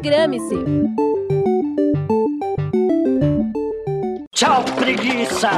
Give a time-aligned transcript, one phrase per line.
[0.00, 0.56] Programe-se.
[4.32, 5.50] Tchau, preguiça.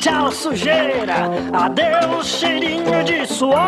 [0.00, 1.28] Tchau, sujeira.
[1.52, 3.58] Adeus, cheirinho de suor.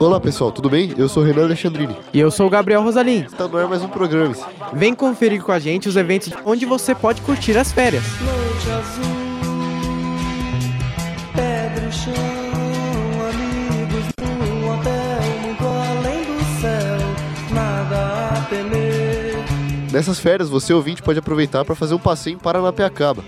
[0.00, 0.92] Olá pessoal, tudo bem?
[0.98, 1.96] Eu sou o Renan Alexandrini.
[2.12, 3.20] E eu sou o Gabriel Rosalim.
[3.20, 4.34] Está no ar mais um programa.
[4.72, 8.02] Vem conferir com a gente os eventos onde você pode curtir as férias.
[8.20, 9.14] Noite azul,
[11.36, 12.33] pedra e chão,
[19.94, 23.24] Nessas férias, você ouvinte pode aproveitar para fazer um passeio em Paranapiacaba.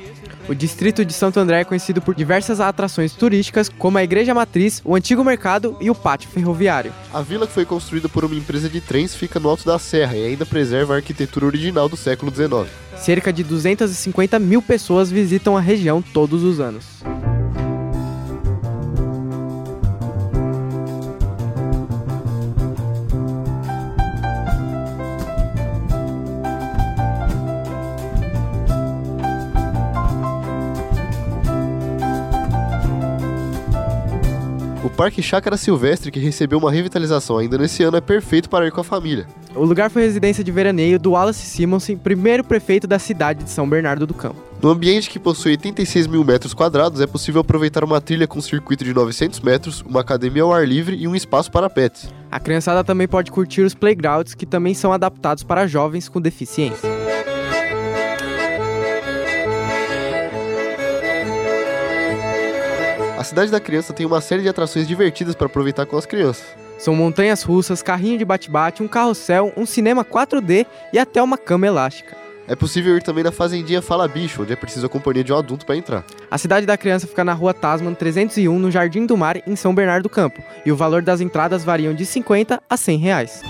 [0.49, 4.83] O distrito de Santo André é conhecido por diversas atrações turísticas, como a Igreja Matriz,
[4.85, 6.93] o Antigo Mercado e o Pátio Ferroviário.
[7.15, 10.17] A vila que foi construída por uma empresa de trens fica no alto da serra
[10.17, 12.69] e ainda preserva a arquitetura original do século XIX.
[12.97, 16.85] Cerca de 250 mil pessoas visitam a região todos os anos.
[34.87, 38.71] O Parque Chácara Silvestre, que recebeu uma revitalização ainda nesse ano, é perfeito para ir
[38.71, 39.27] com a família.
[39.53, 43.69] O lugar foi residência de veraneio do Wallace Simonson, primeiro prefeito da cidade de São
[43.69, 44.41] Bernardo do Campo.
[44.63, 48.85] No ambiente que possui 86 mil metros quadrados, é possível aproveitar uma trilha com circuito
[48.85, 52.09] de 900 metros, uma academia ao ar livre e um espaço para pets.
[52.31, 56.89] A criançada também pode curtir os playgrounds, que também são adaptados para jovens com deficiência.
[63.27, 66.47] Cidade da criança tem uma série de atrações divertidas para aproveitar com as crianças.
[66.79, 71.67] São montanhas russas, carrinho de bate-bate, um carrossel, um cinema 4D e até uma cama
[71.67, 72.17] elástica.
[72.49, 75.37] É possível ir também na Fazendinha Fala Bicho, onde é preciso a companhia de um
[75.37, 76.05] adulto para entrar.
[76.31, 79.75] A cidade da criança fica na rua Tasman 301, no Jardim do Mar, em São
[79.75, 83.43] Bernardo do Campo, e o valor das entradas variam de 50 a 100 reais.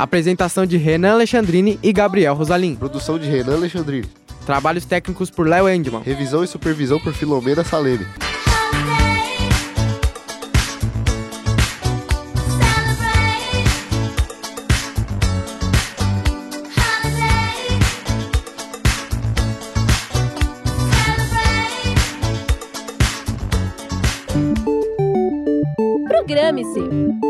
[0.00, 2.74] Apresentação de Renan Alexandrini e Gabriel Rosalim.
[2.74, 4.08] Produção de Renan Alexandrini.
[4.46, 6.00] Trabalhos técnicos por Léo Endman.
[6.00, 8.06] Revisão e supervisão por Filomena Saleme.
[26.08, 27.29] Programe-se.